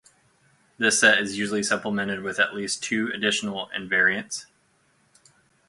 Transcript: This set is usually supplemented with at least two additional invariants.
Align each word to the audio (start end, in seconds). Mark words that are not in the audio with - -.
This 0.79 0.99
set 0.99 1.19
is 1.21 1.37
usually 1.37 1.61
supplemented 1.61 2.23
with 2.23 2.39
at 2.39 2.55
least 2.55 2.81
two 2.83 3.11
additional 3.13 3.69
invariants. 3.77 4.47